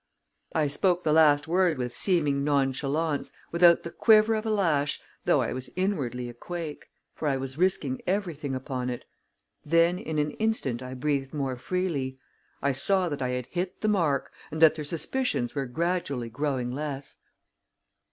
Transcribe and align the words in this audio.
I 0.55 0.65
spoke 0.65 1.03
the 1.03 1.13
last 1.13 1.47
word 1.47 1.77
with 1.77 1.93
seeming 1.95 2.43
nonchalance, 2.43 3.31
without 3.51 3.83
the 3.83 3.91
quiver 3.91 4.33
of 4.33 4.47
a 4.47 4.49
lash, 4.49 4.99
though 5.25 5.43
I 5.43 5.53
was 5.53 5.69
inwardly 5.75 6.27
a 6.27 6.33
quake; 6.33 6.87
for 7.13 7.27
I 7.27 7.37
was 7.37 7.55
risking 7.59 8.01
everything 8.07 8.55
upon 8.55 8.89
it. 8.89 9.05
Then, 9.63 9.99
in 9.99 10.17
an 10.17 10.31
instant 10.31 10.81
I 10.81 10.95
breathed 10.95 11.35
more 11.35 11.55
freely. 11.55 12.17
I 12.63 12.71
saw 12.73 13.09
that 13.09 13.21
I 13.21 13.29
had 13.29 13.45
hit 13.51 13.81
the 13.81 13.87
mark, 13.87 14.31
and 14.49 14.59
that 14.59 14.73
their 14.73 14.85
suspicions 14.85 15.53
were 15.53 15.67
gradually 15.67 16.29
growing 16.29 16.71
less. 16.71 17.17